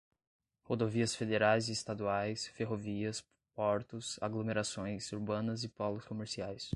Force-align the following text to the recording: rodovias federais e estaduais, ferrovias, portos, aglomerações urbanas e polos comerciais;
rodovias 0.63 1.13
federais 1.15 1.69
e 1.69 1.73
estaduais, 1.73 2.47
ferrovias, 2.47 3.23
portos, 3.53 4.17
aglomerações 4.19 5.11
urbanas 5.11 5.63
e 5.63 5.67
polos 5.69 6.03
comerciais; 6.05 6.69